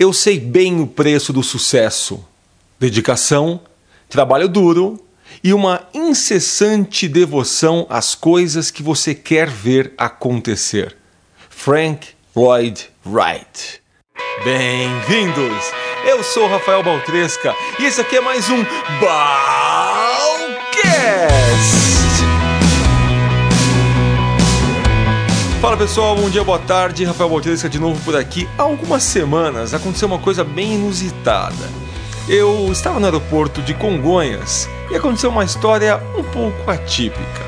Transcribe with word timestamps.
Eu 0.00 0.14
sei 0.14 0.40
bem 0.40 0.80
o 0.80 0.86
preço 0.86 1.30
do 1.30 1.42
sucesso: 1.42 2.26
dedicação, 2.78 3.60
trabalho 4.08 4.48
duro 4.48 4.98
e 5.44 5.52
uma 5.52 5.86
incessante 5.92 7.06
devoção 7.06 7.86
às 7.90 8.14
coisas 8.14 8.70
que 8.70 8.82
você 8.82 9.14
quer 9.14 9.50
ver 9.50 9.92
acontecer. 9.98 10.96
Frank 11.50 12.08
Lloyd 12.34 12.88
Wright. 13.04 13.82
Bem-vindos! 14.42 15.70
Eu 16.06 16.24
sou 16.24 16.48
Rafael 16.48 16.82
Baltresca 16.82 17.54
e 17.78 17.84
esse 17.84 18.00
aqui 18.00 18.16
é 18.16 18.22
mais 18.22 18.48
um 18.48 18.64
Balcast! 18.98 19.99
Pessoal, 25.80 26.14
bom 26.14 26.28
dia, 26.28 26.44
boa 26.44 26.58
tarde. 26.58 27.04
Rafael 27.04 27.30
Baltresca 27.30 27.66
de 27.66 27.78
novo 27.78 27.98
por 28.04 28.14
aqui. 28.14 28.46
Há 28.58 28.64
algumas 28.64 29.02
semanas 29.02 29.72
aconteceu 29.72 30.06
uma 30.08 30.18
coisa 30.18 30.44
bem 30.44 30.74
inusitada. 30.74 31.56
Eu 32.28 32.70
estava 32.70 33.00
no 33.00 33.06
aeroporto 33.06 33.62
de 33.62 33.72
Congonhas 33.72 34.68
e 34.90 34.96
aconteceu 34.96 35.30
uma 35.30 35.42
história 35.42 35.98
um 36.18 36.22
pouco 36.22 36.70
atípica. 36.70 37.46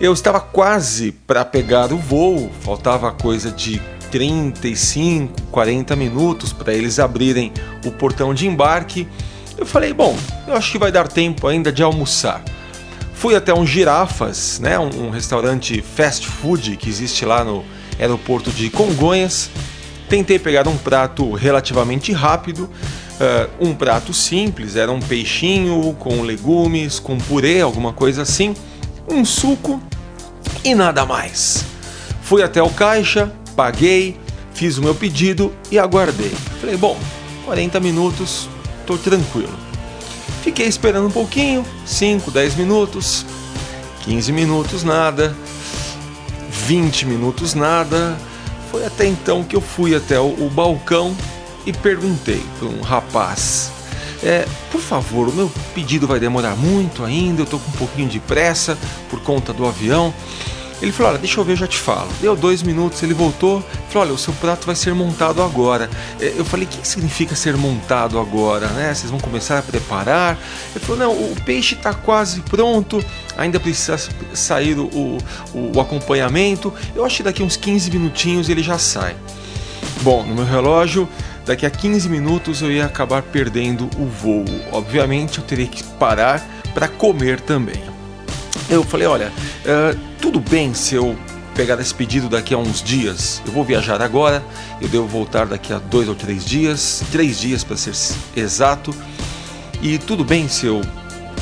Eu 0.00 0.14
estava 0.14 0.40
quase 0.40 1.12
para 1.12 1.44
pegar 1.44 1.92
o 1.92 1.98
voo, 1.98 2.50
faltava 2.62 3.12
coisa 3.12 3.50
de 3.50 3.78
35, 4.10 5.42
40 5.50 5.94
minutos 5.94 6.54
para 6.54 6.72
eles 6.72 6.98
abrirem 6.98 7.52
o 7.84 7.90
portão 7.90 8.32
de 8.32 8.46
embarque. 8.46 9.06
Eu 9.58 9.66
falei, 9.66 9.92
bom, 9.92 10.16
eu 10.46 10.54
acho 10.54 10.72
que 10.72 10.78
vai 10.78 10.90
dar 10.90 11.06
tempo 11.06 11.46
ainda 11.46 11.70
de 11.70 11.82
almoçar. 11.82 12.42
Fui 13.18 13.34
até 13.34 13.52
um 13.52 13.66
Girafas, 13.66 14.60
né, 14.60 14.78
um, 14.78 15.10
restaurante 15.10 15.82
fast 15.82 16.24
food 16.24 16.76
que 16.76 16.88
existe 16.88 17.24
lá 17.24 17.42
no 17.42 17.64
aeroporto 17.98 18.48
de 18.52 18.70
Congonhas. 18.70 19.50
Tentei 20.08 20.38
pegar 20.38 20.68
um 20.68 20.78
prato 20.78 21.32
relativamente 21.32 22.12
rápido, 22.12 22.70
uh, 22.70 23.50
um 23.58 23.74
prato 23.74 24.14
simples, 24.14 24.76
era 24.76 24.92
um 24.92 25.00
peixinho 25.00 25.96
com 25.98 26.22
legumes, 26.22 27.00
com 27.00 27.18
purê, 27.18 27.60
alguma 27.60 27.92
coisa 27.92 28.22
assim, 28.22 28.54
um 29.10 29.24
suco 29.24 29.82
e 30.62 30.72
nada 30.72 31.04
mais. 31.04 31.64
Fui 32.22 32.40
até 32.40 32.62
o 32.62 32.70
caixa, 32.70 33.32
paguei, 33.56 34.16
fiz 34.54 34.78
o 34.78 34.82
meu 34.82 34.94
pedido 34.94 35.52
e 35.72 35.78
aguardei. 35.78 36.32
Falei, 36.60 36.76
bom, 36.76 36.96
40 37.44 37.80
minutos, 37.80 38.48
tô 38.86 38.96
tranquilo. 38.96 39.57
Fiquei 40.42 40.66
esperando 40.66 41.08
um 41.08 41.10
pouquinho, 41.10 41.64
5, 41.84 42.30
10 42.30 42.54
minutos, 42.54 43.26
15 44.04 44.32
minutos, 44.32 44.84
nada, 44.84 45.36
20 46.66 47.06
minutos, 47.06 47.54
nada. 47.54 48.16
Foi 48.70 48.84
até 48.84 49.06
então 49.06 49.42
que 49.42 49.56
eu 49.56 49.60
fui 49.60 49.94
até 49.94 50.18
o, 50.20 50.46
o 50.46 50.50
balcão 50.50 51.16
e 51.66 51.72
perguntei 51.72 52.42
para 52.58 52.68
um 52.68 52.80
rapaz: 52.80 53.70
é, 54.22 54.46
Por 54.70 54.80
favor, 54.80 55.28
o 55.28 55.32
meu 55.32 55.50
pedido 55.74 56.06
vai 56.06 56.18
demorar 56.18 56.56
muito 56.56 57.04
ainda, 57.04 57.40
eu 57.40 57.44
estou 57.44 57.58
com 57.58 57.70
um 57.70 57.74
pouquinho 57.74 58.08
de 58.08 58.20
pressa 58.20 58.78
por 59.10 59.20
conta 59.20 59.52
do 59.52 59.66
avião. 59.66 60.14
Ele 60.80 60.92
falou: 60.92 61.12
Olha, 61.12 61.18
deixa 61.18 61.40
eu 61.40 61.44
ver, 61.44 61.56
já 61.56 61.66
te 61.66 61.78
falo. 61.78 62.08
Deu 62.20 62.36
dois 62.36 62.62
minutos, 62.62 63.02
ele 63.02 63.14
voltou, 63.14 63.60
falou: 63.88 64.06
Olha, 64.06 64.14
o 64.14 64.18
seu 64.18 64.32
prato 64.34 64.66
vai 64.66 64.76
ser 64.76 64.94
montado 64.94 65.42
agora. 65.42 65.90
É, 66.20 66.34
eu 66.36 66.44
falei: 66.44 66.66
O 66.66 66.68
que 66.68 66.86
significa 66.86 67.34
ser 67.34 67.56
montado 67.56 68.18
agora? 68.18 68.68
Né? 68.68 68.92
Vocês 68.94 69.10
vão 69.10 69.18
começar 69.18 69.58
a 69.58 69.62
preparar? 69.62 70.38
Ele 70.74 70.84
falou: 70.84 70.98
Não, 70.98 71.12
o 71.12 71.36
peixe 71.44 71.74
está 71.74 71.92
quase 71.92 72.40
pronto, 72.42 73.04
ainda 73.36 73.58
precisa 73.58 73.98
sair 74.32 74.78
o, 74.78 74.86
o, 74.86 75.18
o 75.76 75.80
acompanhamento. 75.80 76.72
Eu 76.94 77.04
acho 77.04 77.18
que 77.18 77.22
daqui 77.24 77.42
uns 77.42 77.56
15 77.56 77.90
minutinhos 77.90 78.48
ele 78.48 78.62
já 78.62 78.78
sai. 78.78 79.16
Bom, 80.02 80.24
no 80.24 80.34
meu 80.34 80.44
relógio, 80.44 81.08
daqui 81.44 81.66
a 81.66 81.70
15 81.70 82.08
minutos 82.08 82.62
eu 82.62 82.70
ia 82.70 82.86
acabar 82.86 83.22
perdendo 83.22 83.90
o 83.98 84.06
voo. 84.06 84.44
Obviamente 84.70 85.38
eu 85.38 85.44
teria 85.44 85.66
que 85.66 85.82
parar 85.82 86.46
para 86.72 86.86
comer 86.86 87.40
também. 87.40 87.82
Eu 88.70 88.84
falei, 88.84 89.06
olha, 89.06 89.32
tudo 90.20 90.40
bem 90.40 90.74
se 90.74 90.94
eu 90.94 91.16
pegar 91.54 91.80
esse 91.80 91.92
pedido 91.92 92.28
daqui 92.28 92.54
a 92.54 92.58
uns 92.58 92.82
dias. 92.82 93.42
Eu 93.44 93.52
vou 93.52 93.64
viajar 93.64 94.00
agora, 94.00 94.44
eu 94.80 94.88
devo 94.88 95.06
voltar 95.06 95.46
daqui 95.46 95.72
a 95.72 95.78
dois 95.78 96.08
ou 96.08 96.14
três 96.14 96.44
dias, 96.44 97.02
três 97.10 97.40
dias 97.40 97.64
para 97.64 97.76
ser 97.76 97.94
exato. 98.36 98.94
E 99.82 99.98
tudo 99.98 100.24
bem 100.24 100.48
se 100.48 100.66
eu 100.66 100.80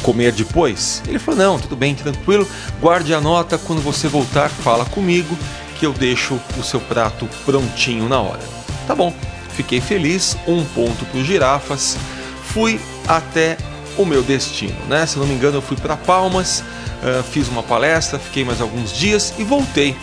comer 0.03 0.33
depois? 0.33 1.03
Ele 1.07 1.19
falou, 1.19 1.41
não, 1.41 1.59
tudo 1.59 1.77
bem, 1.77 1.95
tranquilo. 1.95 2.49
Guarde 2.81 3.13
a 3.13 3.21
nota, 3.21 3.59
quando 3.59 3.83
você 3.83 4.09
voltar, 4.09 4.49
fala 4.49 4.85
comigo 4.85 5.37
que 5.79 5.85
eu 5.85 5.93
deixo 5.93 6.41
o 6.59 6.63
seu 6.63 6.81
prato 6.81 7.29
prontinho 7.45 8.09
na 8.09 8.21
hora. 8.21 8.43
Tá 8.87 8.95
bom, 8.95 9.13
fiquei 9.51 9.81
feliz, 9.81 10.37
um 10.47 10.65
ponto 10.65 11.05
para 11.05 11.21
os 11.21 11.27
girafas. 11.27 11.97
Fui 12.45 12.81
até 13.07 13.59
o 13.99 14.05
meu 14.05 14.23
destino, 14.23 14.77
né? 14.89 15.05
Se 15.05 15.19
não 15.19 15.27
me 15.27 15.35
engano, 15.35 15.59
eu 15.59 15.63
fui 15.63 15.77
para 15.77 15.97
Palmas 15.97 16.63
uh, 17.03 17.23
fiz 17.23 17.49
uma 17.49 17.63
palestra, 17.63 18.19
fiquei 18.19 18.45
mais 18.45 18.61
alguns 18.61 18.93
dias 18.93 19.35
e 19.39 19.45
voltei. 19.45 19.97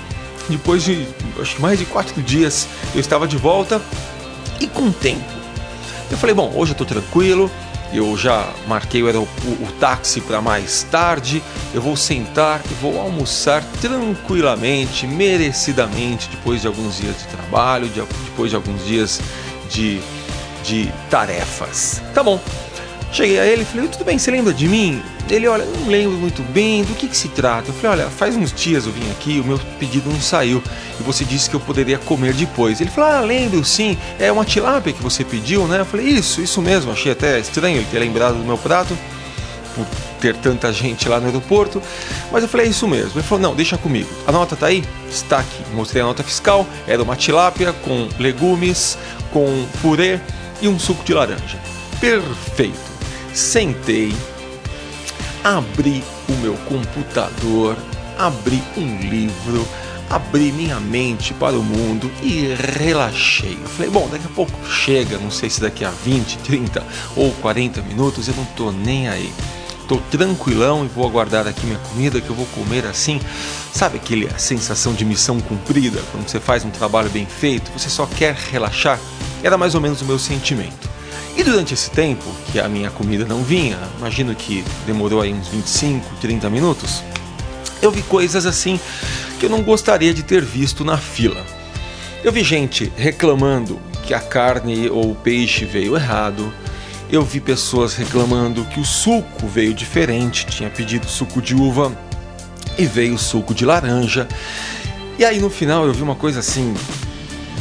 Depois 0.49 0.83
de 0.83 1.07
acho 1.41 1.55
que 1.55 1.61
mais 1.61 1.79
de 1.79 1.85
quatro 1.85 2.21
dias 2.21 2.67
eu 2.93 2.99
estava 2.99 3.27
de 3.27 3.37
volta 3.37 3.81
e 4.59 4.67
com 4.67 4.91
tempo. 4.91 5.23
Eu 6.11 6.17
falei, 6.17 6.35
bom, 6.35 6.51
hoje 6.55 6.71
eu 6.71 6.73
estou 6.73 6.85
tranquilo, 6.85 7.49
eu 7.93 8.17
já 8.17 8.51
marquei 8.67 9.03
o, 9.03 9.07
o, 9.07 9.23
o 9.23 9.71
táxi 9.79 10.19
para 10.19 10.41
mais 10.41 10.83
tarde, 10.83 11.41
eu 11.73 11.81
vou 11.81 11.95
sentar 11.95 12.61
e 12.69 12.73
vou 12.75 12.99
almoçar 12.99 13.63
tranquilamente, 13.81 15.07
merecidamente, 15.07 16.27
depois 16.29 16.61
de 16.61 16.67
alguns 16.67 16.97
dias 16.97 17.17
de 17.17 17.27
trabalho, 17.27 17.87
de, 17.87 18.01
depois 18.25 18.49
de 18.49 18.55
alguns 18.55 18.85
dias 18.85 19.21
de, 19.69 20.01
de 20.63 20.91
tarefas. 21.09 22.01
Tá 22.13 22.23
bom. 22.23 22.39
Cheguei 23.13 23.39
a 23.39 23.45
ele 23.45 23.61
e 23.61 23.65
falei, 23.65 23.87
tudo 23.89 24.03
bem, 24.03 24.17
você 24.17 24.31
lembra 24.31 24.51
de 24.51 24.67
mim? 24.67 24.99
Ele, 25.29 25.47
olha, 25.47 25.63
não 25.63 25.87
lembro 25.87 26.17
muito 26.17 26.41
bem 26.51 26.83
do 26.83 26.95
que, 26.95 27.07
que 27.07 27.15
se 27.15 27.27
trata. 27.27 27.69
Eu 27.69 27.73
falei, 27.75 28.01
olha, 28.01 28.09
faz 28.09 28.35
uns 28.35 28.51
dias 28.51 28.87
eu 28.87 28.91
vim 28.91 29.07
aqui, 29.11 29.39
o 29.39 29.43
meu 29.43 29.59
pedido 29.79 30.09
não 30.09 30.19
saiu 30.19 30.63
e 30.99 31.03
você 31.03 31.23
disse 31.23 31.47
que 31.47 31.55
eu 31.55 31.59
poderia 31.59 31.99
comer 31.99 32.33
depois. 32.33 32.81
Ele 32.81 32.89
falou, 32.89 33.11
ah, 33.11 33.19
lembro 33.19 33.63
sim, 33.63 33.95
é 34.17 34.31
uma 34.31 34.43
tilápia 34.43 34.91
que 34.91 35.03
você 35.03 35.23
pediu, 35.23 35.67
né? 35.67 35.81
Eu 35.81 35.85
falei, 35.85 36.07
isso, 36.07 36.41
isso 36.41 36.59
mesmo. 36.59 36.91
Achei 36.91 37.11
até 37.11 37.39
estranho 37.39 37.77
ele 37.77 37.87
ter 37.91 37.99
lembrado 37.99 38.33
do 38.33 38.43
meu 38.43 38.57
prato 38.57 38.97
por 39.75 39.85
ter 40.19 40.35
tanta 40.37 40.73
gente 40.73 41.07
lá 41.07 41.19
no 41.19 41.27
aeroporto, 41.27 41.83
mas 42.31 42.41
eu 42.41 42.49
falei, 42.49 42.65
é 42.65 42.69
isso 42.71 42.87
mesmo. 42.87 43.11
Ele 43.13 43.27
falou, 43.27 43.43
não, 43.43 43.55
deixa 43.55 43.77
comigo. 43.77 44.09
A 44.25 44.31
nota 44.31 44.55
tá 44.55 44.65
aí? 44.65 44.83
Está 45.07 45.37
aqui. 45.37 45.63
Mostrei 45.71 46.01
a 46.01 46.05
nota 46.05 46.23
fiscal, 46.23 46.65
era 46.87 47.03
uma 47.03 47.15
tilápia 47.15 47.73
com 47.73 48.09
legumes, 48.17 48.97
com 49.31 49.67
purê 49.83 50.19
e 50.63 50.67
um 50.67 50.79
suco 50.79 51.03
de 51.03 51.13
laranja. 51.13 51.59
Perfeito. 51.99 52.92
Sentei 53.33 54.13
abri 55.43 56.03
o 56.29 56.31
meu 56.33 56.53
computador, 56.53 57.75
abri 58.17 58.63
um 58.77 58.99
livro, 59.01 59.67
abri 60.09 60.51
minha 60.53 60.79
mente 60.79 61.33
para 61.33 61.57
o 61.57 61.63
mundo 61.63 62.09
e 62.21 62.55
relaxei. 62.77 63.57
Eu 63.61 63.69
falei, 63.69 63.91
bom, 63.91 64.07
daqui 64.09 64.25
a 64.25 64.33
pouco 64.33 64.51
chega, 64.69 65.17
não 65.17 65.29
sei 65.29 65.49
se 65.49 65.59
daqui 65.59 65.83
a 65.83 65.89
20, 65.89 66.37
30 66.39 66.83
ou 67.15 67.31
40 67.41 67.81
minutos, 67.81 68.27
eu 68.27 68.35
não 68.35 68.45
tô 68.45 68.71
nem 68.71 69.09
aí. 69.09 69.33
Tô 69.87 69.97
tranquilão 70.09 70.85
e 70.85 70.87
vou 70.87 71.05
aguardar 71.05 71.45
aqui 71.45 71.65
minha 71.65 71.79
comida 71.79 72.21
que 72.21 72.29
eu 72.29 72.35
vou 72.35 72.45
comer 72.47 72.85
assim. 72.85 73.19
Sabe 73.73 73.97
aquele 73.97 74.29
sensação 74.39 74.93
de 74.93 75.03
missão 75.03 75.41
cumprida 75.41 76.01
quando 76.11 76.29
você 76.29 76.39
faz 76.39 76.63
um 76.63 76.69
trabalho 76.69 77.09
bem 77.09 77.25
feito, 77.25 77.69
você 77.77 77.89
só 77.89 78.05
quer 78.05 78.33
relaxar? 78.33 78.97
Era 79.43 79.57
mais 79.57 79.75
ou 79.75 79.81
menos 79.81 80.01
o 80.01 80.05
meu 80.05 80.17
sentimento. 80.17 80.92
E 81.35 81.43
durante 81.43 81.73
esse 81.73 81.89
tempo 81.89 82.23
que 82.51 82.59
a 82.59 82.69
minha 82.69 82.91
comida 82.91 83.25
não 83.25 83.43
vinha, 83.43 83.77
imagino 83.97 84.35
que 84.35 84.63
demorou 84.85 85.21
aí 85.21 85.33
uns 85.33 85.47
25, 85.47 86.15
30 86.21 86.49
minutos, 86.49 87.03
eu 87.81 87.91
vi 87.91 88.01
coisas 88.03 88.45
assim 88.45 88.79
que 89.39 89.45
eu 89.45 89.49
não 89.49 89.61
gostaria 89.61 90.13
de 90.13 90.23
ter 90.23 90.43
visto 90.43 90.85
na 90.85 90.97
fila. 90.97 91.43
Eu 92.23 92.31
vi 92.31 92.43
gente 92.43 92.91
reclamando 92.95 93.79
que 94.03 94.13
a 94.13 94.19
carne 94.19 94.89
ou 94.89 95.11
o 95.11 95.15
peixe 95.15 95.65
veio 95.65 95.95
errado. 95.95 96.53
Eu 97.11 97.23
vi 97.23 97.39
pessoas 97.39 97.95
reclamando 97.95 98.63
que 98.65 98.79
o 98.79 98.85
suco 98.85 99.47
veio 99.47 99.73
diferente, 99.73 100.45
tinha 100.45 100.69
pedido 100.69 101.07
suco 101.07 101.41
de 101.41 101.55
uva 101.55 101.91
e 102.77 102.85
veio 102.85 103.17
suco 103.17 103.53
de 103.53 103.65
laranja. 103.65 104.27
E 105.17 105.25
aí 105.25 105.39
no 105.39 105.49
final 105.49 105.85
eu 105.85 105.93
vi 105.93 106.01
uma 106.01 106.15
coisa 106.15 106.39
assim 106.39 106.73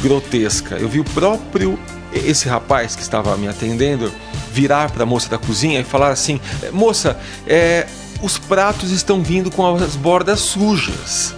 grotesca. 0.01 0.75
Eu 0.77 0.87
vi 0.87 0.99
o 0.99 1.03
próprio 1.03 1.77
esse 2.13 2.47
rapaz 2.47 2.95
que 2.95 3.01
estava 3.01 3.35
me 3.37 3.47
atendendo 3.47 4.11
virar 4.51 4.91
para 4.91 5.03
a 5.03 5.05
moça 5.05 5.27
da 5.29 5.37
cozinha 5.37 5.79
e 5.79 5.83
falar 5.83 6.09
assim: 6.09 6.39
Moça, 6.71 7.19
é, 7.47 7.87
os 8.21 8.37
pratos 8.37 8.91
estão 8.91 9.21
vindo 9.21 9.49
com 9.51 9.75
as 9.75 9.95
bordas 9.95 10.39
sujas. 10.39 11.35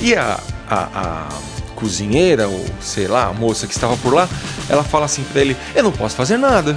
E 0.00 0.14
a, 0.14 0.38
a, 0.68 0.88
a 0.94 1.28
cozinheira, 1.76 2.48
ou 2.48 2.64
sei 2.80 3.06
lá, 3.06 3.26
a 3.26 3.32
moça 3.32 3.66
que 3.66 3.72
estava 3.72 3.96
por 3.98 4.12
lá, 4.12 4.28
ela 4.68 4.82
fala 4.82 5.06
assim 5.06 5.22
para 5.22 5.40
ele: 5.40 5.56
Eu 5.74 5.84
não 5.84 5.92
posso 5.92 6.16
fazer 6.16 6.36
nada. 6.36 6.76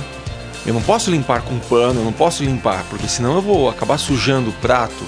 Eu 0.66 0.74
não 0.74 0.82
posso 0.82 1.12
limpar 1.12 1.42
com 1.42 1.60
pano, 1.60 2.00
eu 2.00 2.06
não 2.06 2.14
posso 2.14 2.42
limpar, 2.42 2.86
porque 2.90 3.06
senão 3.06 3.36
eu 3.36 3.42
vou 3.42 3.70
acabar 3.70 3.98
sujando 3.98 4.50
o 4.50 4.54
prato. 4.54 5.04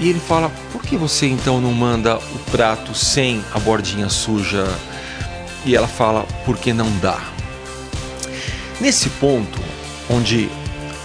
E 0.00 0.08
ele 0.08 0.18
fala: 0.18 0.50
Por 0.72 0.82
que 0.82 0.96
você 0.96 1.26
então 1.26 1.60
não 1.60 1.72
manda 1.72 2.16
o 2.16 2.38
prato 2.50 2.94
sem 2.94 3.44
a 3.54 3.58
bordinha 3.58 4.08
suja? 4.08 4.66
E 5.66 5.76
ela 5.76 5.88
fala: 5.88 6.26
Porque 6.46 6.72
não 6.72 6.90
dá. 6.98 7.20
Nesse 8.80 9.10
ponto, 9.10 9.58
onde 10.08 10.48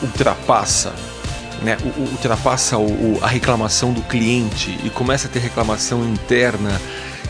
ultrapassa 0.01 0.93
né, 1.61 1.77
ultrapassa 1.95 2.77
o, 2.77 3.19
a 3.21 3.27
reclamação 3.27 3.93
do 3.93 4.01
cliente 4.01 4.79
e 4.83 4.89
começa 4.89 5.27
a 5.27 5.31
ter 5.31 5.39
reclamação 5.39 6.03
interna, 6.03 6.81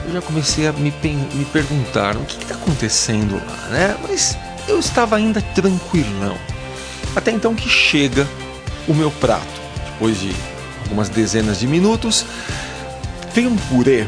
eu 0.05 0.13
já 0.13 0.21
comecei 0.21 0.67
a 0.67 0.73
me, 0.73 0.93
me 1.33 1.45
perguntar 1.45 2.15
o 2.15 2.23
que 2.23 2.41
está 2.41 2.55
acontecendo 2.55 3.35
lá, 3.35 3.67
né? 3.69 3.97
Mas 4.01 4.37
eu 4.67 4.79
estava 4.79 5.17
ainda 5.17 5.41
tranquilão. 5.41 6.37
Até 7.15 7.31
então 7.31 7.53
que 7.53 7.69
chega 7.69 8.27
o 8.87 8.93
meu 8.93 9.11
prato. 9.11 9.61
Depois 9.91 10.19
de 10.19 10.33
algumas 10.83 11.09
dezenas 11.09 11.59
de 11.59 11.67
minutos, 11.67 12.25
vem 13.33 13.47
um 13.47 13.55
purê 13.55 14.07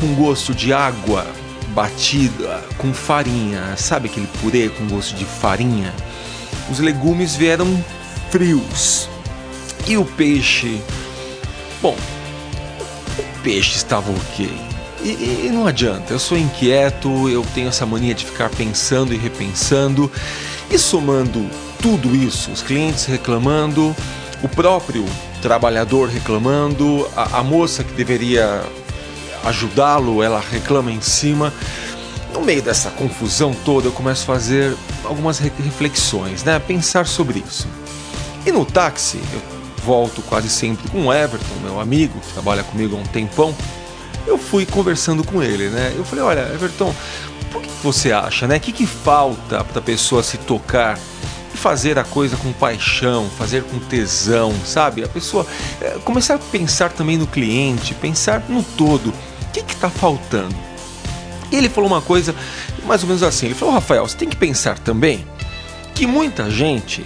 com 0.00 0.14
gosto 0.14 0.52
de 0.52 0.72
água 0.72 1.26
batida 1.72 2.64
com 2.78 2.92
farinha. 2.92 3.76
Sabe 3.76 4.08
aquele 4.08 4.28
purê 4.40 4.68
com 4.68 4.86
gosto 4.88 5.14
de 5.16 5.24
farinha? 5.24 5.92
Os 6.70 6.78
legumes 6.78 7.34
vieram 7.34 7.82
frios. 8.30 9.08
E 9.86 9.96
o 9.96 10.04
peixe? 10.04 10.80
Bom, 11.80 11.96
o 13.18 13.42
peixe 13.42 13.76
estava 13.76 14.10
ok. 14.10 14.48
E, 15.02 15.46
e, 15.46 15.50
não 15.52 15.66
adianta, 15.66 16.12
eu 16.12 16.18
sou 16.18 16.38
inquieto, 16.38 17.28
eu 17.28 17.44
tenho 17.54 17.68
essa 17.68 17.84
mania 17.84 18.14
de 18.14 18.24
ficar 18.24 18.48
pensando 18.50 19.12
e 19.12 19.16
repensando. 19.16 20.10
E 20.70 20.78
somando 20.78 21.44
tudo 21.80 22.14
isso, 22.14 22.52
os 22.52 22.62
clientes 22.62 23.04
reclamando, 23.04 23.94
o 24.42 24.48
próprio 24.48 25.04
trabalhador 25.42 26.08
reclamando, 26.08 27.08
a, 27.16 27.40
a 27.40 27.42
moça 27.42 27.82
que 27.82 27.92
deveria 27.92 28.62
ajudá-lo, 29.44 30.22
ela 30.22 30.40
reclama 30.40 30.90
em 30.90 31.00
cima. 31.00 31.52
No 32.32 32.40
meio 32.40 32.62
dessa 32.62 32.90
confusão 32.90 33.54
toda, 33.64 33.88
eu 33.88 33.92
começo 33.92 34.22
a 34.22 34.34
fazer 34.34 34.74
algumas 35.04 35.38
reflexões, 35.38 36.42
né? 36.44 36.58
Pensar 36.58 37.06
sobre 37.06 37.42
isso. 37.46 37.68
E 38.46 38.50
no 38.50 38.64
táxi, 38.64 39.20
eu 39.32 39.42
volto 39.84 40.22
quase 40.22 40.48
sempre 40.48 40.88
com 40.90 41.06
o 41.06 41.12
Everton, 41.12 41.54
meu 41.62 41.80
amigo, 41.80 42.18
que 42.20 42.32
trabalha 42.32 42.62
comigo 42.62 42.96
há 42.96 42.98
um 42.98 43.04
tempão. 43.04 43.54
Eu 44.26 44.38
fui 44.38 44.64
conversando 44.64 45.24
com 45.24 45.42
ele, 45.42 45.68
né? 45.68 45.92
Eu 45.96 46.04
falei: 46.04 46.24
Olha, 46.24 46.40
Everton, 46.54 46.94
por 47.50 47.60
que 47.60 47.68
você 47.82 48.12
acha, 48.12 48.46
né? 48.46 48.56
O 48.56 48.60
que, 48.60 48.72
que 48.72 48.86
falta 48.86 49.62
para 49.62 49.78
a 49.78 49.82
pessoa 49.82 50.22
se 50.22 50.38
tocar 50.38 50.98
e 51.52 51.56
fazer 51.56 51.98
a 51.98 52.04
coisa 52.04 52.36
com 52.36 52.52
paixão, 52.52 53.28
fazer 53.36 53.62
com 53.64 53.78
tesão, 53.78 54.54
sabe? 54.64 55.04
A 55.04 55.08
pessoa 55.08 55.46
é, 55.80 55.98
começar 56.04 56.36
a 56.36 56.38
pensar 56.38 56.90
também 56.92 57.18
no 57.18 57.26
cliente, 57.26 57.94
pensar 57.94 58.42
no 58.48 58.62
todo. 58.62 59.12
O 59.52 59.64
que 59.64 59.72
está 59.72 59.90
faltando? 59.90 60.54
E 61.50 61.56
ele 61.56 61.68
falou 61.68 61.90
uma 61.90 62.00
coisa 62.00 62.34
mais 62.84 63.02
ou 63.02 63.08
menos 63.08 63.22
assim: 63.22 63.46
ele 63.46 63.54
falou, 63.54 63.74
Rafael, 63.74 64.08
você 64.08 64.16
tem 64.16 64.28
que 64.28 64.36
pensar 64.36 64.78
também 64.78 65.26
que 65.94 66.06
muita 66.06 66.50
gente 66.50 67.02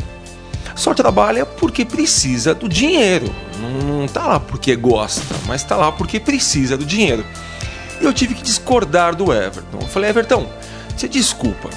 só 0.77 0.95
trabalha 0.95 1.45
porque 1.45 1.85
precisa 1.85 2.55
do 2.55 2.69
dinheiro. 2.69 3.35
Não, 3.61 3.99
não 4.01 4.07
tá 4.07 4.27
lá 4.27 4.39
porque 4.39 4.77
gosta, 4.77 5.35
mas 5.47 5.65
tá 5.65 5.75
lá 5.75 5.91
porque 5.91 6.21
precisa 6.21 6.77
do 6.77 6.85
dinheiro. 6.85 7.25
E 8.01 8.05
eu 8.05 8.13
tive 8.13 8.35
que 8.35 8.43
discordar 8.43 9.17
do 9.17 9.33
Everton. 9.33 9.79
Eu 9.81 9.89
falei, 9.89 10.11
Everton, 10.11 10.47
você 10.95 11.09
desculpa. 11.09 11.71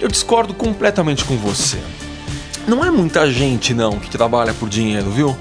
Eu 0.00 0.08
discordo 0.08 0.52
completamente 0.54 1.24
com 1.24 1.36
você. 1.36 1.78
Não 2.66 2.84
é 2.84 2.90
muita 2.90 3.30
gente 3.30 3.74
não 3.74 4.00
que 4.00 4.10
trabalha 4.10 4.54
por 4.54 4.68
dinheiro, 4.68 5.10
viu? 5.10 5.36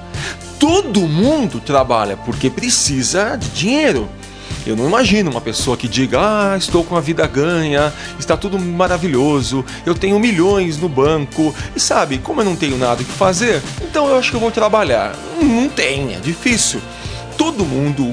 Todo 0.59 1.01
mundo 1.01 1.59
trabalha 1.59 2.17
porque 2.17 2.49
precisa 2.49 3.35
de 3.35 3.49
dinheiro. 3.49 4.07
Eu 4.65 4.75
não 4.75 4.87
imagino 4.87 5.31
uma 5.31 5.41
pessoa 5.41 5.75
que 5.75 5.87
diga: 5.87 6.19
Ah, 6.19 6.57
estou 6.57 6.83
com 6.83 6.95
a 6.95 7.01
vida 7.01 7.25
ganha, 7.27 7.91
está 8.19 8.37
tudo 8.37 8.59
maravilhoso, 8.59 9.65
eu 9.85 9.95
tenho 9.95 10.19
milhões 10.19 10.77
no 10.77 10.87
banco, 10.87 11.53
e 11.75 11.79
sabe, 11.79 12.19
como 12.19 12.41
eu 12.41 12.45
não 12.45 12.55
tenho 12.55 12.77
nada 12.77 13.03
que 13.03 13.11
fazer, 13.11 13.61
então 13.81 14.07
eu 14.07 14.17
acho 14.17 14.29
que 14.29 14.37
eu 14.37 14.41
vou 14.41 14.51
trabalhar. 14.51 15.15
Não 15.41 15.67
tem, 15.67 16.13
é 16.13 16.19
difícil. 16.19 16.81
Todo 17.37 17.65
mundo 17.65 18.11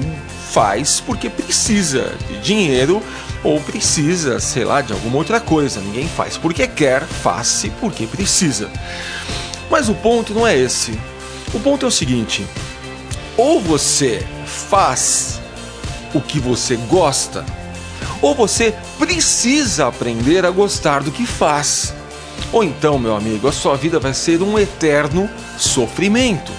faz 0.51 0.99
porque 0.99 1.29
precisa 1.29 2.15
de 2.27 2.39
dinheiro 2.39 3.01
ou 3.43 3.59
precisa, 3.61 4.39
sei 4.39 4.65
lá, 4.65 4.81
de 4.81 4.91
alguma 4.91 5.17
outra 5.17 5.39
coisa. 5.39 5.79
Ninguém 5.79 6.07
faz 6.07 6.37
porque 6.37 6.67
quer, 6.67 7.03
faz 7.03 7.65
porque 7.79 8.07
precisa. 8.07 8.69
Mas 9.69 9.87
o 9.87 9.93
ponto 9.93 10.33
não 10.33 10.47
é 10.47 10.57
esse. 10.57 10.97
O 11.53 11.59
ponto 11.59 11.85
é 11.85 11.87
o 11.87 11.91
seguinte: 11.91 12.45
ou 13.37 13.61
você 13.61 14.25
faz 14.45 15.38
o 16.13 16.21
que 16.21 16.39
você 16.39 16.75
gosta, 16.75 17.45
ou 18.21 18.35
você 18.35 18.73
precisa 18.97 19.87
aprender 19.87 20.45
a 20.45 20.51
gostar 20.51 21.03
do 21.03 21.11
que 21.11 21.25
faz. 21.25 21.93
Ou 22.51 22.63
então, 22.63 22.97
meu 22.97 23.15
amigo, 23.15 23.47
a 23.47 23.51
sua 23.51 23.75
vida 23.75 23.99
vai 23.99 24.13
ser 24.13 24.41
um 24.41 24.57
eterno 24.57 25.29
sofrimento. 25.57 26.51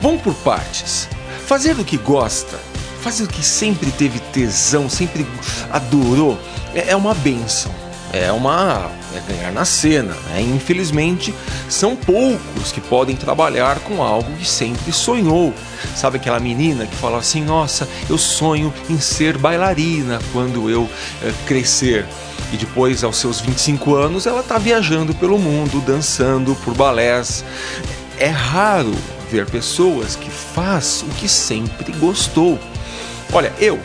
Vamos 0.00 0.22
por 0.22 0.34
partes. 0.34 1.08
Fazer 1.46 1.78
o 1.78 1.84
que 1.84 1.96
gosta, 1.96 2.58
fazer 3.02 3.24
o 3.24 3.28
que 3.28 3.44
sempre 3.44 3.90
teve 3.92 4.18
tesão, 4.18 4.88
sempre 4.88 5.26
adorou, 5.70 6.38
é, 6.74 6.90
é 6.90 6.96
uma 6.96 7.14
benção 7.14 7.81
é 8.12 8.30
uma 8.30 8.90
é 9.14 9.32
ganhar 9.32 9.52
na 9.52 9.64
cena. 9.64 10.14
Né? 10.28 10.42
Infelizmente, 10.42 11.34
são 11.68 11.96
poucos 11.96 12.70
que 12.70 12.80
podem 12.80 13.16
trabalhar 13.16 13.78
com 13.80 14.02
algo 14.02 14.30
que 14.36 14.46
sempre 14.46 14.92
sonhou. 14.92 15.52
Sabe 15.96 16.18
aquela 16.18 16.38
menina 16.38 16.86
que 16.86 16.94
fala 16.96 17.18
assim: 17.18 17.42
Nossa, 17.42 17.88
eu 18.08 18.18
sonho 18.18 18.72
em 18.88 18.98
ser 18.98 19.38
bailarina 19.38 20.20
quando 20.32 20.68
eu 20.68 20.88
é, 21.22 21.32
crescer. 21.46 22.06
E 22.52 22.56
depois, 22.56 23.02
aos 23.02 23.16
seus 23.16 23.40
25 23.40 23.94
anos, 23.94 24.26
ela 24.26 24.40
está 24.40 24.58
viajando 24.58 25.14
pelo 25.14 25.38
mundo, 25.38 25.80
dançando 25.80 26.54
por 26.56 26.74
balés. 26.74 27.42
É 28.18 28.28
raro 28.28 28.92
ver 29.30 29.46
pessoas 29.46 30.16
que 30.16 30.28
faz 30.28 31.02
o 31.02 31.06
que 31.14 31.26
sempre 31.26 31.92
gostou. 31.92 32.58
Olha, 33.32 33.50
eu 33.58 33.80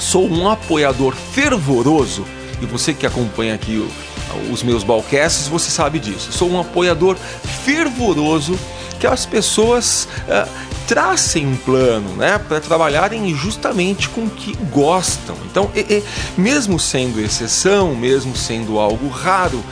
sou 0.00 0.28
um 0.28 0.48
apoiador 0.48 1.14
fervoroso 1.14 2.26
e 2.60 2.66
você 2.66 2.94
que 2.94 3.06
acompanha 3.06 3.54
aqui 3.54 3.76
o, 3.76 4.52
os 4.52 4.62
meus 4.62 4.82
balcasts, 4.82 5.48
você 5.48 5.70
sabe 5.70 5.98
disso. 5.98 6.32
Sou 6.32 6.50
um 6.50 6.60
apoiador 6.60 7.16
fervoroso 7.64 8.58
que 8.98 9.06
as 9.06 9.26
pessoas 9.26 10.08
uh, 10.28 10.48
tracem 10.86 11.46
um 11.46 11.56
plano, 11.56 12.08
né, 12.16 12.38
para 12.38 12.60
trabalharem 12.60 13.34
justamente 13.34 14.08
com 14.08 14.22
o 14.22 14.30
que 14.30 14.56
gostam. 14.70 15.36
Então, 15.46 15.70
e, 15.74 15.80
e, 15.80 16.04
mesmo 16.36 16.78
sendo 16.78 17.20
exceção, 17.20 17.94
mesmo 17.94 18.36
sendo 18.36 18.78
algo 18.78 19.08
raro, 19.08 19.62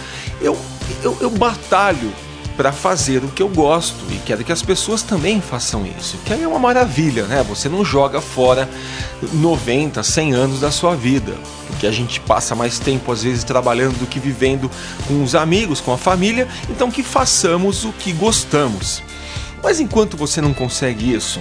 eu, 0.40 0.58
eu, 1.02 1.16
eu 1.20 1.30
batalho 1.30 2.12
para 2.62 2.70
fazer 2.70 3.24
o 3.24 3.28
que 3.28 3.42
eu 3.42 3.48
gosto 3.48 4.04
e 4.08 4.18
quero 4.18 4.44
que 4.44 4.52
as 4.52 4.62
pessoas 4.62 5.02
também 5.02 5.40
façam 5.40 5.84
isso. 5.84 6.16
Que 6.24 6.32
aí 6.32 6.44
é 6.44 6.46
uma 6.46 6.60
maravilha, 6.60 7.24
né? 7.24 7.44
Você 7.48 7.68
não 7.68 7.84
joga 7.84 8.20
fora 8.20 8.70
90, 9.32 10.00
100 10.00 10.32
anos 10.32 10.60
da 10.60 10.70
sua 10.70 10.94
vida, 10.94 11.34
porque 11.66 11.88
a 11.88 11.90
gente 11.90 12.20
passa 12.20 12.54
mais 12.54 12.78
tempo 12.78 13.10
às 13.10 13.24
vezes 13.24 13.42
trabalhando 13.42 13.98
do 13.98 14.06
que 14.06 14.20
vivendo 14.20 14.70
com 15.08 15.24
os 15.24 15.34
amigos, 15.34 15.80
com 15.80 15.92
a 15.92 15.98
família, 15.98 16.46
então 16.70 16.88
que 16.88 17.02
façamos 17.02 17.84
o 17.84 17.92
que 17.94 18.12
gostamos. 18.12 19.02
Mas 19.60 19.80
enquanto 19.80 20.16
você 20.16 20.40
não 20.40 20.54
consegue 20.54 21.12
isso, 21.12 21.40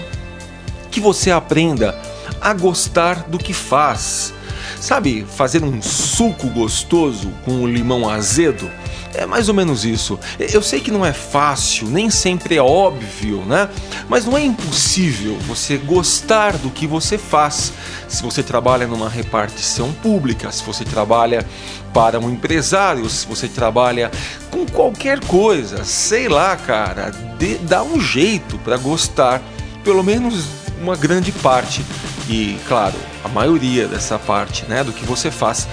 que 0.90 1.00
você 1.00 1.30
aprenda 1.30 1.96
a 2.42 2.52
gostar 2.52 3.30
do 3.30 3.38
que 3.38 3.54
faz. 3.54 4.34
Sabe, 4.80 5.24
fazer 5.38 5.64
um 5.64 5.84
suco 5.84 6.48
gostoso 6.48 7.32
com 7.46 7.68
limão 7.68 8.10
azedo? 8.10 8.68
É 9.14 9.26
mais 9.26 9.50
ou 9.50 9.54
menos 9.54 9.86
isso. 9.86 10.20
Eu 10.40 10.62
sei 10.62 10.80
que 10.80 10.92
não 10.92 11.06
é 11.06 11.14
fácil, 11.14 11.88
nem 11.88 12.10
sempre 12.10 12.56
é 12.56 12.62
óbvio, 12.62 13.44
né? 13.46 13.70
Mas 14.08 14.26
não 14.26 14.38
é 14.38 14.44
impossível 14.44 15.38
você 15.48 15.78
gostar 15.78 16.58
do 16.58 16.70
que 16.70 16.88
você 16.88 17.18
faz. 17.18 17.74
Se 18.08 18.24
você 18.24 18.42
trabalha 18.44 18.88
numa 18.88 19.10
repartição 19.10 19.92
pública, 19.94 20.52
se 20.52 20.64
você 20.64 20.84
trabalha 20.84 21.46
para 21.94 22.20
um 22.20 22.30
empresário, 22.30 23.10
se 23.10 23.28
você 23.28 23.48
trabalha 23.48 24.12
com 24.50 24.66
qualquer 24.66 25.20
coisa, 25.22 25.84
sei 25.84 26.28
lá, 26.28 26.56
cara, 26.56 27.12
dê, 27.38 27.56
dá 27.56 27.84
um 27.84 28.00
jeito 28.00 28.58
para 28.60 28.78
gostar, 28.78 29.42
pelo 29.84 30.04
menos 30.04 30.46
uma 30.82 30.96
grande 30.96 31.32
parte 31.32 31.84
e, 32.30 32.58
claro, 32.68 32.96
a 33.24 33.28
maioria 33.28 33.88
dessa 33.88 34.18
parte, 34.18 34.66
né, 34.68 34.84
do 34.84 34.92
que 34.92 35.06
você 35.06 35.30
faz. 35.30 35.68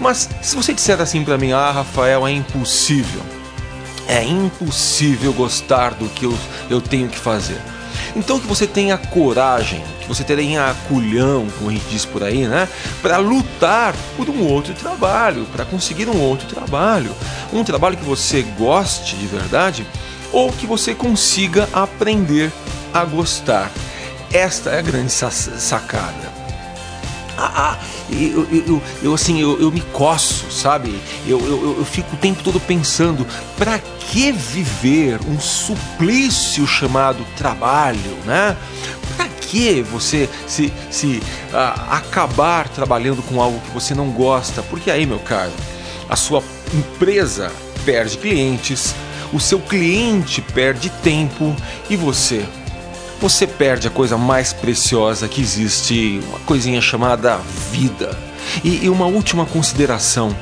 Mas 0.00 0.28
se 0.42 0.56
você 0.56 0.72
disser 0.72 1.00
assim 1.00 1.24
para 1.24 1.38
mim, 1.38 1.52
ah, 1.52 1.70
Rafael, 1.70 2.26
é 2.26 2.32
impossível. 2.32 3.22
É 4.06 4.22
impossível 4.22 5.32
gostar 5.32 5.94
do 5.94 6.08
que 6.08 6.24
eu, 6.24 6.36
eu 6.68 6.80
tenho 6.80 7.08
que 7.08 7.18
fazer. 7.18 7.60
Então 8.16 8.38
que 8.38 8.46
você 8.46 8.66
tenha 8.66 8.96
coragem, 8.96 9.82
que 10.00 10.06
você 10.06 10.22
tenha 10.22 10.74
culhão, 10.88 11.48
como 11.58 11.70
a 11.70 11.72
gente 11.72 11.86
diz 11.88 12.04
por 12.04 12.22
aí, 12.22 12.46
né? 12.46 12.68
Para 13.02 13.16
lutar 13.16 13.94
por 14.16 14.28
um 14.28 14.46
outro 14.46 14.74
trabalho, 14.74 15.46
para 15.52 15.64
conseguir 15.64 16.08
um 16.08 16.20
outro 16.20 16.46
trabalho. 16.46 17.14
Um 17.52 17.64
trabalho 17.64 17.96
que 17.96 18.04
você 18.04 18.42
goste 18.58 19.16
de 19.16 19.26
verdade 19.26 19.86
ou 20.32 20.52
que 20.52 20.66
você 20.66 20.94
consiga 20.94 21.68
aprender 21.72 22.52
a 22.92 23.04
gostar. 23.04 23.70
Esta 24.32 24.70
é 24.70 24.78
a 24.78 24.82
grande 24.82 25.12
sacada. 25.12 26.33
Ah, 27.36 27.72
ah 27.72 27.78
eu, 28.10 28.46
eu, 28.50 28.82
eu, 29.02 29.14
assim, 29.14 29.40
eu, 29.40 29.60
eu 29.60 29.70
me 29.70 29.80
coço, 29.80 30.50
sabe? 30.50 30.98
Eu, 31.26 31.40
eu, 31.40 31.78
eu 31.78 31.84
fico 31.84 32.14
o 32.14 32.18
tempo 32.18 32.42
todo 32.42 32.60
pensando, 32.60 33.26
para 33.56 33.78
que 33.78 34.32
viver 34.32 35.20
um 35.26 35.40
suplício 35.40 36.66
chamado 36.66 37.24
trabalho, 37.36 38.16
né? 38.24 38.56
Para 39.16 39.28
que 39.28 39.82
você 39.82 40.28
se, 40.46 40.72
se 40.90 41.22
ah, 41.52 41.98
acabar 41.98 42.68
trabalhando 42.68 43.22
com 43.22 43.40
algo 43.40 43.60
que 43.60 43.70
você 43.70 43.94
não 43.94 44.10
gosta? 44.10 44.62
Porque 44.62 44.90
aí, 44.90 45.06
meu 45.06 45.18
caro, 45.18 45.52
a 46.08 46.16
sua 46.16 46.42
empresa 46.72 47.50
perde 47.84 48.18
clientes, 48.18 48.94
o 49.32 49.40
seu 49.40 49.58
cliente 49.58 50.40
perde 50.40 50.90
tempo 51.02 51.54
e 51.88 51.96
você 51.96 52.44
você 53.24 53.46
perde 53.46 53.88
a 53.88 53.90
coisa 53.90 54.18
mais 54.18 54.52
preciosa 54.52 55.26
que 55.26 55.40
existe, 55.40 56.20
uma 56.28 56.40
coisinha 56.40 56.78
chamada 56.82 57.38
vida. 57.72 58.14
E, 58.62 58.84
e 58.84 58.90
uma 58.90 59.06
última 59.06 59.46
consideração: 59.46 60.36